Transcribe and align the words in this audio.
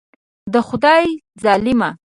د 0.53 0.55
خدای 0.67 1.05
ظالمه. 1.43 1.89